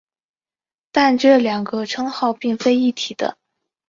[0.91, 3.37] 但这两个称号并非一体的。